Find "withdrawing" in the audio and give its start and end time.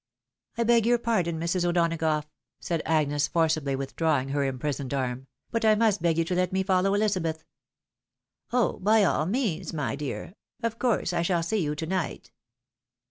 3.75-4.29